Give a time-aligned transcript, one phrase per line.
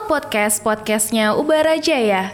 [0.00, 2.32] Talk Podcast, podcastnya Ubara Jaya.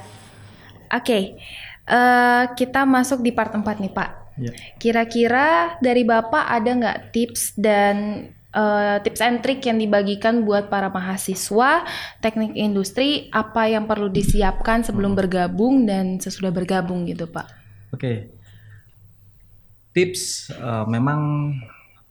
[0.86, 1.34] Oke,
[1.82, 4.10] eh, kita masuk di part 4 nih Pak.
[4.38, 4.54] Ya.
[4.78, 10.94] Kira-kira dari Bapak ada nggak tips dan eh, tips and trick yang dibagikan buat para
[10.94, 11.82] mahasiswa
[12.22, 17.50] teknik industri apa yang perlu disiapkan sebelum bergabung dan sesudah bergabung gitu Pak?
[17.90, 18.30] Oke.
[19.90, 21.50] Tips eh, memang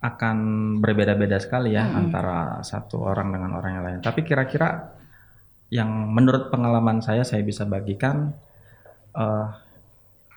[0.04, 0.38] akan
[0.84, 2.12] berbeda-beda sekali ya Mm-mm.
[2.12, 4.00] antara satu orang dengan orang yang lain.
[4.04, 4.95] Tapi kira-kira
[5.76, 8.32] yang menurut pengalaman saya saya bisa bagikan
[9.12, 9.48] eh,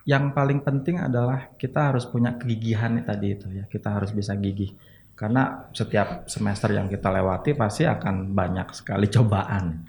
[0.08, 3.68] yang paling penting adalah kita harus punya kegigihan tadi itu ya.
[3.68, 4.72] Kita harus bisa gigih.
[5.12, 9.84] Karena setiap semester yang kita lewati pasti akan banyak sekali cobaan.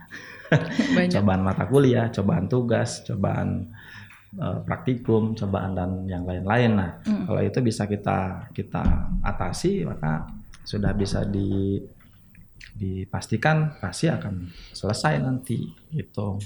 [1.07, 3.71] cobaan mata kuliah, cobaan tugas, cobaan
[4.35, 6.71] eh, praktikum, cobaan dan yang lain-lain.
[6.75, 7.23] Nah, Mm.
[7.29, 8.83] kalau itu bisa kita kita
[9.23, 10.27] atasi, maka
[10.67, 11.79] sudah bisa di
[12.75, 16.39] dipastikan pasti akan selesai nanti gitu.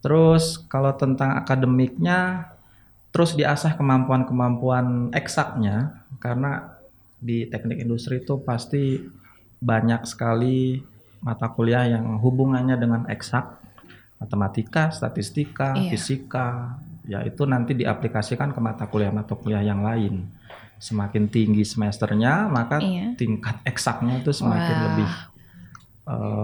[0.00, 2.50] Terus kalau tentang akademiknya,
[3.10, 6.76] terus diasah kemampuan-kemampuan eksaknya karena
[7.18, 9.00] di teknik industri itu pasti
[9.58, 10.78] banyak sekali
[11.24, 13.56] mata kuliah yang hubungannya dengan eksak,
[14.20, 15.90] matematika, statistika, Iya.
[15.90, 20.28] fisika, ya itu nanti diaplikasikan ke mata kuliah-mata kuliah yang lain.
[20.76, 23.16] Semakin tinggi semesternya, maka Iya.
[23.16, 24.84] tingkat eksaknya itu semakin Wah.
[24.92, 25.08] lebih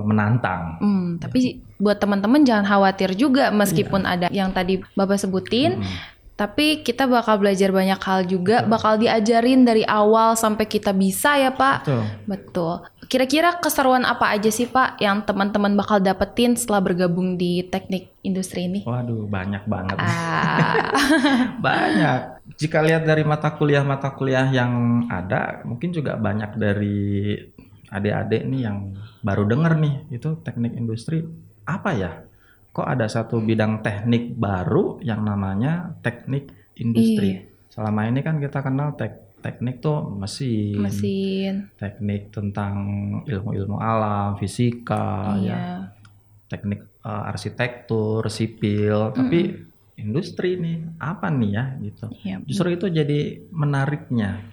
[0.03, 0.83] menantang.
[0.83, 5.95] Hmm, tapi buat teman-teman jangan khawatir juga meskipun ada yang tadi Bapak sebutin, Mm-mm.
[6.35, 8.71] tapi kita bakal belajar banyak hal juga, Betul.
[8.75, 11.87] bakal diajarin dari awal sampai kita bisa ya, Pak.
[11.87, 12.03] Betul.
[12.27, 12.75] Betul.
[13.07, 18.67] Kira-kira keseruan apa aja sih, Pak, yang teman-teman bakal dapetin setelah bergabung di teknik industri
[18.67, 18.83] ini?
[18.83, 19.97] Waduh, banyak banget.
[20.01, 20.91] Ah,
[21.67, 22.21] banyak.
[22.59, 27.37] Jika lihat dari mata kuliah-mata kuliah yang ada, mungkin juga banyak dari
[27.93, 31.23] adik-adik nih yang baru denger nih, itu teknik industri
[31.69, 32.11] apa ya?
[32.73, 36.49] Kok ada satu bidang teknik baru yang namanya teknik
[36.81, 37.45] industri?
[37.69, 41.55] Selama ini kan kita kenal tek teknik tuh mesin, mesin.
[41.75, 42.75] teknik tentang
[43.27, 45.61] ilmu-ilmu alam, fisika, ya, Iya.
[46.47, 49.59] teknik eh, arsitektur, sipil, tapi
[49.99, 52.07] industri nih apa nih ya gitu.
[52.23, 52.37] Iya.
[52.47, 53.21] Justru itu jadi
[53.51, 54.52] menariknya.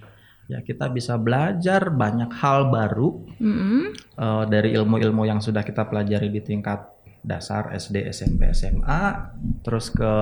[0.50, 3.94] Ya kita bisa belajar banyak hal baru Mm-mm.
[4.18, 6.90] eh, dari ilmu-ilmu yang sudah kita pelajari di tingkat
[7.22, 9.30] dasar SD, SMP, SMA,
[9.62, 10.14] terus ke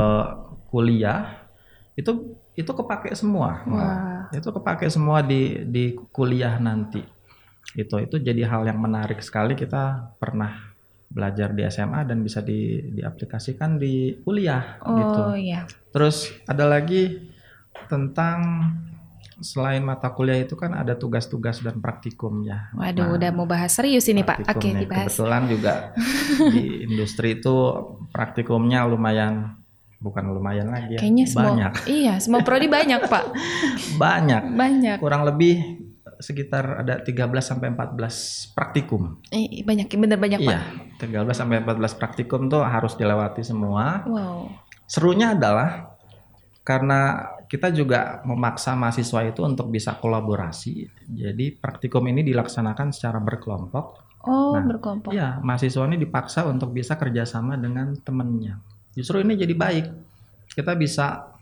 [0.68, 1.48] kuliah
[1.96, 3.62] itu itu kepake semua.
[3.66, 4.26] Wah.
[4.34, 7.00] Itu kepake semua di di kuliah nanti.
[7.74, 10.68] Itu itu jadi hal yang menarik sekali kita pernah
[11.08, 15.20] belajar di SMA dan bisa di diaplikasikan di kuliah gitu.
[15.32, 15.64] Oh iya.
[15.94, 17.30] Terus ada lagi
[17.88, 18.68] tentang
[19.38, 22.70] selain mata kuliah itu kan ada tugas-tugas dan praktikum ya.
[22.74, 24.50] Waduh, Nah, udah mau bahas serius ini, Pak.
[24.50, 24.84] Oke, nih.
[24.86, 25.06] dibahas.
[25.10, 25.74] Kebetulan juga
[26.54, 27.54] di industri itu
[28.10, 29.58] praktikumnya lumayan
[29.98, 31.00] bukan lumayan lagi ya.
[31.02, 31.72] Kayaknya semua banyak.
[31.90, 33.24] Iya, semua prodi banyak, Pak.
[34.02, 34.42] Banyak.
[34.54, 34.96] Banyak.
[35.02, 35.82] Kurang lebih
[36.18, 39.22] sekitar ada 13 sampai 14 praktikum.
[39.30, 40.54] Eh, banyak, bener banyak, Pak.
[40.54, 40.62] Iya,
[41.02, 44.06] 13 sampai 14 praktikum tuh harus dilewati semua.
[44.06, 44.50] Wow.
[44.86, 45.94] Serunya adalah
[46.62, 50.84] karena kita juga memaksa mahasiswa itu untuk bisa kolaborasi.
[51.08, 54.04] Jadi praktikum ini dilaksanakan secara berkelompok.
[54.28, 55.16] Oh, Nah, berkelompok.
[55.16, 58.60] Iya, mahasiswa ini dipaksa untuk bisa kerjasama dengan temannya.
[58.92, 59.86] Justru ini jadi baik.
[60.52, 61.32] Kita bisa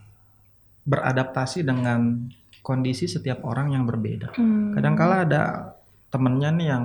[0.86, 2.30] beradaptasi dengan
[2.62, 4.34] kondisi setiap orang yang berbeda.
[4.38, 4.70] Hmm.
[4.78, 5.42] Kadangkala ada
[6.06, 6.84] temennya nih yang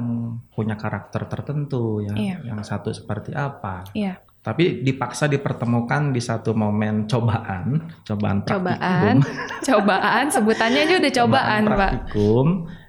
[0.49, 2.37] punya karakter tertentu ya, Iya.
[2.49, 3.85] yang satu seperti apa.
[3.93, 4.17] Iya.
[4.41, 8.73] Tapi dipaksa dipertemukan di satu momen cobaan, cobaan praktikum.
[8.73, 9.15] Cobaan.
[9.69, 11.77] Cobaan, sebutannya aja udah cobaan, Pak.
[11.77, 12.47] praktikum,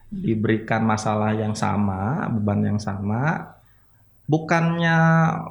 [0.08, 3.52] diberikan masalah yang sama, beban yang sama.
[4.24, 4.96] Bukannya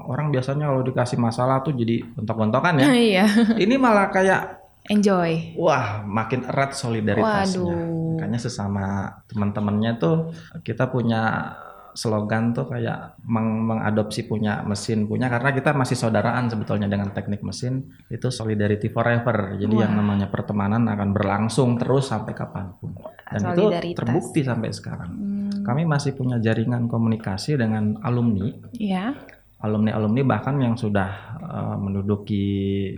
[0.09, 2.85] orang biasanya kalau dikasih masalah tuh jadi bentok-bentokan ya.
[3.13, 3.25] Iya.
[3.61, 4.41] Ini malah kayak
[4.89, 5.53] Enjoy.
[5.61, 7.61] wah makin erat solidaritasnya.
[7.61, 8.17] Waduh.
[8.17, 8.85] Makanya sesama
[9.29, 10.33] teman-temannya tuh
[10.65, 11.53] kita punya
[11.93, 17.41] slogan tuh kayak meng- mengadopsi punya mesin punya karena kita masih saudaraan sebetulnya dengan teknik
[17.41, 19.55] mesin itu solidarity forever.
[19.55, 19.99] Jadi yang Wah.
[19.99, 22.95] namanya pertemanan akan berlangsung terus sampai kapan pun.
[23.31, 23.63] Dan itu
[23.95, 25.11] terbukti sampai sekarang.
[25.11, 29.13] Hmm, Kami masih punya jaringan komunikasi dengan alumni, Iya.
[29.61, 31.09] alumni-alumni bahkan yang sudah
[31.41, 32.45] eh, menduduki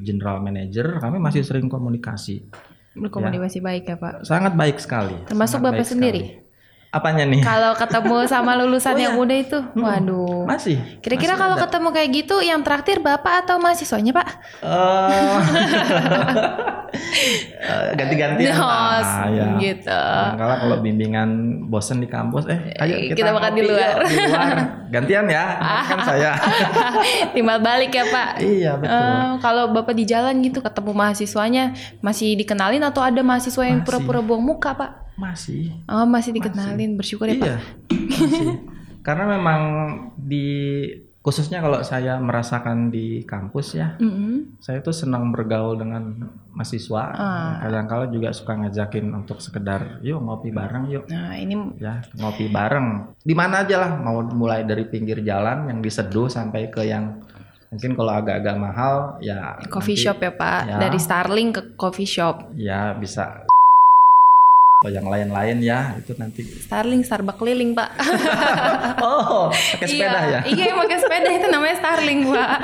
[0.01, 2.45] general manager, kami masih sering komunikasi.
[2.93, 4.21] Berkomunikasi baik ya, Pak.
[4.21, 5.17] Sangat baik sekali.
[5.25, 6.21] Termasuk sangat Bapak sendiri?
[6.21, 6.42] sekali.
[6.93, 7.41] Apanya nih?
[7.41, 9.23] Kalau ketemu sama lulusan Oh, yang iya.
[9.25, 10.45] udah itu, waduh.
[10.45, 10.77] Masih.
[11.01, 11.65] Kira-kira kalau ada.
[11.65, 14.27] ketemu kayak gitu yang traktir bapak atau mahasiswanya pak?
[14.61, 15.33] Eh,
[17.97, 19.57] ganti-gantian Oh, lah, ya.
[19.57, 20.03] gitu.
[20.37, 21.29] Kalau kalau bimbingan
[21.65, 23.93] bosen di kampus, eh ayo Eh, kita, kita makan di luar.
[23.97, 24.53] yuk, di luar.
[24.87, 25.45] Gantian ya,
[25.89, 26.31] kan saya.
[27.33, 28.29] Timbal balik ya pak.
[28.37, 28.93] iya betul.
[28.93, 34.21] Eh, kalau bapak di jalan gitu ketemu mahasiswanya masih dikenalin atau ada mahasiswa yang pura-pura
[34.21, 35.02] buang muka pak?
[35.15, 35.71] Masih.
[35.85, 37.47] Oh masih dikenalin bersyukur ya pak.
[37.47, 37.57] Iya.
[37.91, 38.47] Masih.
[39.05, 39.61] Karena memang
[40.15, 40.47] di
[41.19, 44.59] khususnya kalau saya merasakan di kampus ya, Mm-mm.
[44.59, 47.03] saya tuh senang bergaul dengan mahasiswa.
[47.11, 47.51] Ah.
[47.63, 51.07] Kadang-kala juga suka ngajakin untuk sekedar, yuk ngopi bareng yuk.
[51.07, 55.79] Nah ini ya ngopi bareng di mana aja lah mau mulai dari pinggir jalan yang
[55.79, 57.23] diseduh sampai ke yang
[57.71, 60.77] mungkin kalau agak-agak mahal ya coffee nanti shop ya pak, Ya.
[60.79, 62.51] dari Starling ke coffee shop.
[62.53, 63.47] ya bisa
[64.83, 67.95] atau yang lain-lain ya itu nanti Starling Starbucks keliling pak.
[69.07, 72.57] oh pakai sepeda iya, ya Iya pakai sepeda itu namanya Starling pak.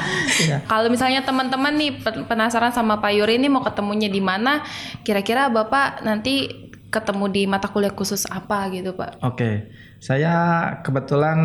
[0.43, 0.57] Iya.
[0.67, 4.67] Kalau misalnya teman-teman nih pen- penasaran sama Pak Yuri ini mau ketemunya di mana,
[5.01, 9.21] kira-kira bapak nanti ketemu di mata kuliah khusus apa gitu pak?
[9.21, 9.69] oke
[10.01, 10.33] saya
[10.81, 11.37] kebetulan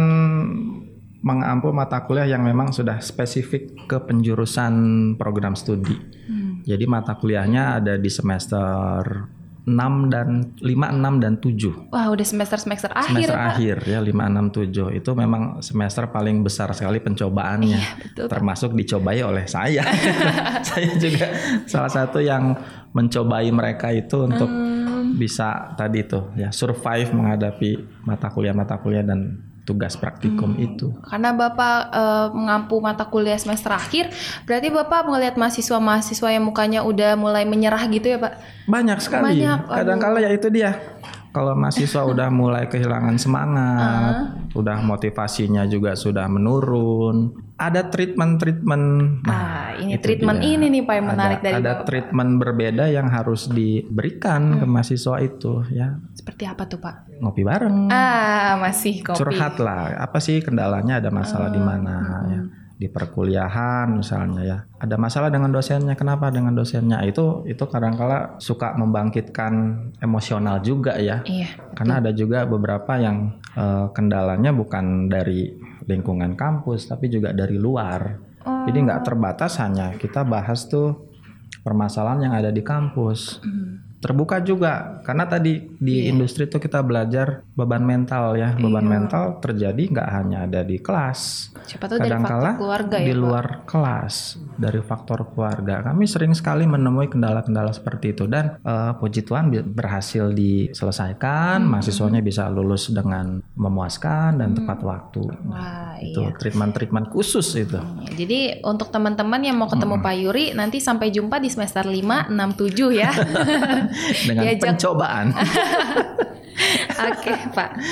[1.21, 4.73] mengampu mata kuliah yang memang sudah spesifik ke penjurusan
[5.15, 6.65] program studi Hmm.
[6.65, 9.29] jadi mata kuliahnya ada di semester
[9.65, 13.49] 6 dan 5, 6 dan 7 Wah udah semester semester akhir semester pak.
[13.57, 17.81] akhir ya 5 6 7 itu memang semester paling besar sekali pencobaannya.
[17.81, 18.27] Iya betul.
[18.29, 19.81] Termasuk dicobai oleh saya.
[20.69, 21.33] Saya juga
[21.65, 22.57] salah satu yang
[22.93, 29.05] mencobai mereka itu untuk Hmm, bisa tadi itu ya survive menghadapi mata kuliah mata kuliah
[29.05, 30.65] dan tugas praktikum Hmm.
[30.65, 30.87] itu.
[31.05, 34.13] Karena bapak eh, mengampu mata kuliah semester akhir,
[34.45, 38.33] berarti bapak melihat mahasiswa-mahasiswa yang mukanya udah mulai menyerah gitu ya pak?
[38.65, 39.41] banyak sekali.
[39.45, 40.77] Banyak, kadang-kala ya itu dia.
[41.35, 44.15] Kalau mahasiswa udah mulai kehilangan semangat
[44.55, 48.85] udah motivasinya juga sudah menurun ada treatment-treatment
[49.25, 50.51] Ah, ini itu treatment dia.
[50.51, 51.77] ini nih pak yang menarik ada, dari ada bapak.
[51.77, 51.87] Hmm.
[51.87, 57.15] treatment berbeda yang harus diberikan ke mahasiswa itu ya Seperti apa tuh pak?
[57.17, 59.17] ngopi bareng Ah masih kopi.
[59.17, 62.27] curhat lah apa sih kendalanya ada masalah di mana Hmm.
[62.29, 62.43] ya
[62.75, 68.75] di perkuliahan misalnya ya ada masalah dengan dosennya kenapa dengan dosennya itu itu kadangkala suka
[68.75, 69.53] membangkitkan
[70.01, 71.55] emosional juga ya Iya.
[71.73, 75.55] karena ada juga beberapa yang eh, kendalanya bukan dari
[75.85, 78.65] lingkungan kampus tapi juga dari luar Oh.
[78.65, 81.09] jadi nggak terbatas hanya kita bahas tuh
[81.61, 83.81] permasalahan yang ada di kampus Hmm.
[83.97, 86.13] terbuka juga karena tadi di Iya.
[86.13, 91.21] industri itu kita belajar beban mental ya beban mental terjadi nggak hanya ada di kelas
[91.65, 93.23] Siapa tahu dari kadangkala faktor keluarga ya di pak?
[93.23, 94.15] luar kelas
[94.55, 100.37] dari faktor keluarga kami sering sekali menemui kendala-kendala seperti itu dan eh, puji Tuhan berhasil
[100.37, 101.71] diselesaikan Hmm.
[101.71, 106.35] mahasiswanya bisa lulus dengan memuaskan dan tepat waktu Wah itu iya.
[106.35, 107.79] treatment-treatment khusus itu
[108.19, 112.35] Jadi untuk teman-teman yang mau ketemu Pak Yuri nanti sampai jumpa di semester 5, 6,
[112.35, 113.11] 7 ya.
[114.27, 115.27] dengan Diajak- pencobaan
[116.95, 117.71] Oke Pak.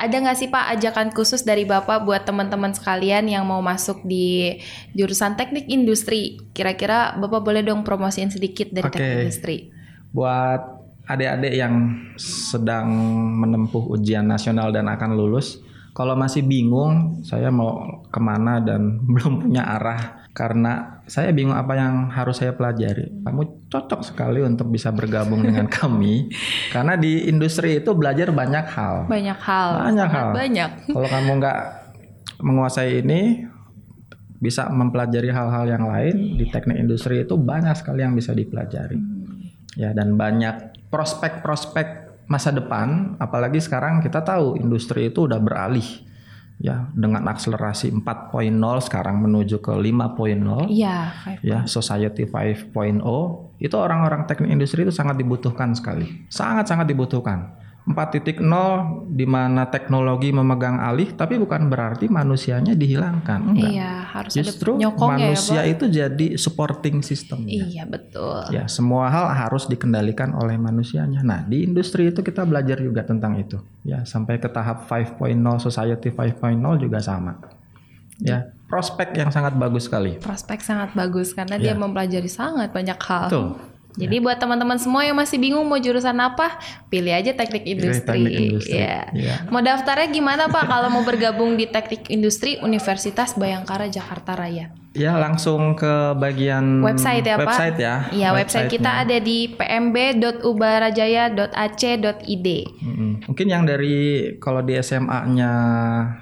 [0.00, 4.56] Ada nggak sih Pak ajakan khusus dari Bapak buat teman-teman sekalian yang mau masuk di
[4.96, 6.40] jurusan teknik industri?
[6.56, 8.96] Kira-kira Bapak boleh dong promosiin sedikit dari Oke.
[8.96, 9.58] teknik industri.
[10.10, 10.79] buat
[11.10, 11.74] adik-adik yang
[12.20, 12.88] sedang
[13.42, 15.58] menempuh ujian nasional dan akan lulus
[15.90, 21.74] kalau masih bingung saya mau ke mana dan belum punya arah karena saya bingung apa
[21.74, 26.30] yang harus saya pelajari kamu cocok sekali untuk bisa bergabung dengan kami
[26.70, 29.68] karena di industri itu belajar banyak hal Banyak hal.
[29.90, 30.30] Banyak hal.
[30.30, 30.70] Banyak.
[30.94, 31.58] kalau kamu nggak
[32.40, 33.50] menguasai ini
[34.40, 38.96] bisa mempelajari hal-hal yang lain di teknik industri itu banyak sekali yang bisa dipelajari
[39.76, 41.86] ya dan banyak prospek-prospek
[42.26, 45.86] masa depan apalagi sekarang kita tahu industri itu udah beralih
[46.60, 48.30] ya dengan akselerasi 4.0
[48.84, 51.10] sekarang menuju ke 5.0 Iya.
[51.24, 51.40] Five.
[51.40, 53.00] ya society 5.0
[53.58, 58.44] itu orang-orang teknik industri itu sangat dibutuhkan sekali sangat-sangat dibutuhkan 4.0
[59.08, 64.78] di mana teknologi memegang alih tapi bukan berarti manusianya dihilangkan enggak Iya harus justru ada
[64.84, 65.72] penyokongnya manusia ya Pak.
[65.72, 68.46] itu jadi supporting system Iya betul.
[68.50, 73.36] ya semua hal harus dikendalikan oleh manusianya nah di industri itu kita belajar juga tentang
[73.36, 75.16] itu ya sampai ke tahap 5.0
[75.58, 76.36] society 5.0
[76.78, 77.40] juga sama
[78.18, 81.80] ya prospek yang sangat bagus sekali Prospek sangat bagus karena dia Iya.
[81.80, 83.26] mempelajari sangat banyak hal.
[83.26, 83.48] Betul.
[83.98, 88.06] Jadi buat teman-teman semua yang masih bingung mau jurusan apa, pilih aja teknik industri.
[88.06, 88.78] teknik industri.
[88.78, 88.98] Iya.
[89.10, 89.34] Iya.
[89.50, 94.70] Mau daftarnya gimana Pak kalau mau bergabung di teknik industri Universitas Bayangkara Jakarta Raya?
[94.90, 97.46] Ya langsung ke bagian Website ya, Pak?
[97.46, 98.10] website ya.
[98.10, 102.48] Iya, website kita ada di pmb.ubarajaya.ac.id.
[102.82, 103.22] Mm-mm.
[103.30, 105.52] Mungkin yang dari kalau di SMA-nya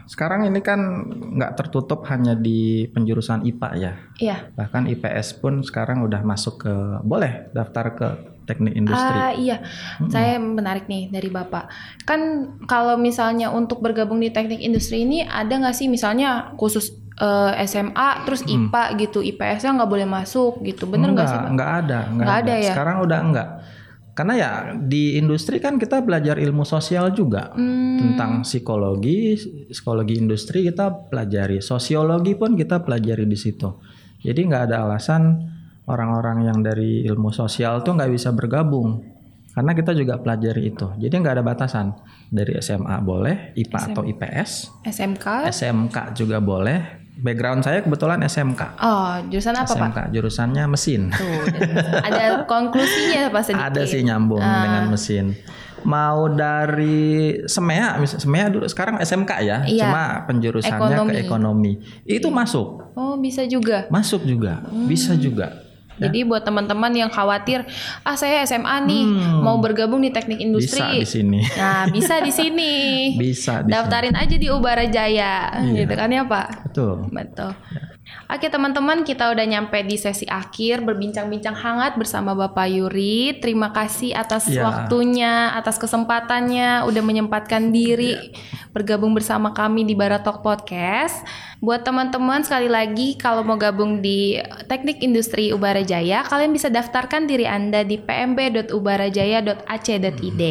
[0.05, 3.97] sekarang ini kan nggak tertutup hanya di penjurusan IPA ya.
[4.21, 4.53] Iya.
[4.53, 9.17] Bahkan IPS pun sekarang udah masuk ke boleh daftar ke teknik industri.
[9.17, 9.61] Ah iya,
[10.09, 11.69] saya menarik nih dari bapak.
[12.09, 12.21] Kan
[12.65, 18.09] kalau misalnya untuk bergabung di teknik industri ini ada nggak sih misalnya khusus eh, SMA
[18.25, 21.51] terus IPA gitu, IPS-nya nggak boleh masuk gitu, bener nggak sih pak?
[21.55, 22.39] Nggak ada, nggak ada.
[22.43, 22.73] ada ya?
[22.73, 23.49] Sekarang udah enggak.
[24.19, 29.39] Karena ya di industri kan kita belajar ilmu sosial juga Hmm, tentang psikologi,
[29.71, 33.79] psikologi industri kita pelajari, sosiologi pun kita pelajari di situ.
[34.19, 35.39] Jadi nggak ada alasan
[35.87, 38.99] orang-orang yang dari ilmu sosial tuh nggak bisa bergabung
[39.55, 40.87] karena kita juga pelajari itu.
[40.99, 41.95] Jadi nggak ada batasan
[42.31, 44.51] dari SMA boleh, IPA atau IPS,
[44.83, 45.27] SMK?
[45.51, 47.08] SMK juga boleh.
[47.19, 48.79] Background saya kebetulan SMK.
[48.79, 49.75] Oh, jurusan apa pak?
[49.75, 51.11] SMK jurusannya mesin.
[51.11, 51.51] Tuh,
[52.01, 53.67] ada konklusinya apa sedikit?
[53.69, 54.63] Ada sih nyambung Ah.
[54.63, 55.35] dengan mesin.
[55.81, 59.83] Mau dari SEMEA, SEMEA dulu sekarang SMK ya, Iya.
[59.85, 61.11] cuma penjurusannya Ekonomi.
[61.11, 61.73] ke ekonomi.
[62.05, 63.87] Itu masuk, Oh bisa juga.
[63.89, 65.68] masuk juga, bisa juga.
[65.99, 67.67] Jadi buat teman-teman yang khawatir,
[68.03, 69.43] ah saya SMA nih, Hmm.
[69.43, 70.79] mau bergabung di teknik industri.
[70.79, 71.41] Bisa di sini.
[71.55, 72.75] Nah, bisa di sini.
[73.23, 73.73] Bisa di sini.
[73.73, 75.85] Daftarin aja di Ubara Jaya, Iya.
[75.85, 76.47] gitu kan ya Pak?
[76.71, 77.11] Betul.
[77.11, 77.53] Betul.
[78.29, 83.41] Oke teman-teman, kita udah nyampe di sesi akhir berbincang-bincang hangat bersama Bapak Yuri.
[83.41, 84.69] Terima kasih atas Ya.
[84.69, 88.37] waktunya, atas kesempatannya, udah menyempatkan diri
[88.77, 91.25] bergabung bersama kami di Baratok Podcast.
[91.59, 94.39] Buat teman-teman sekali lagi kalau mau gabung di
[94.71, 100.43] Teknik Industri Ubara Jaya, kalian bisa daftarkan diri Anda di pmb.ubarajaya.ac.id.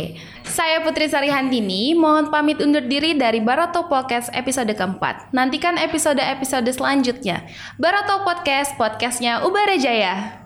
[0.43, 5.31] Saya Putri Sari Handini, mohon pamit undur diri dari Baratok Podcast episode keempat.
[5.31, 7.46] Nantikan episode-episode selanjutnya.
[7.81, 10.45] Baratok Podcast, podcastnya Ubara Jaya.